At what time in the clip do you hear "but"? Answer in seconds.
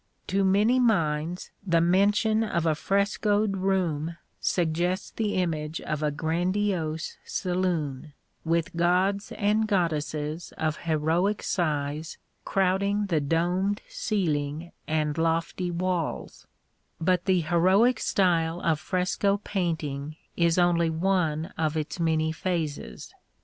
16.99-17.25